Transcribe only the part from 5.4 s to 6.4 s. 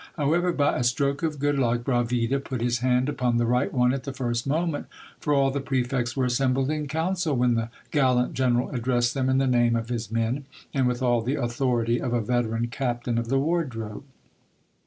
the pre fects were